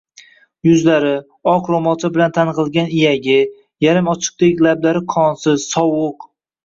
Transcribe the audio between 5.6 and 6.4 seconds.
sovuq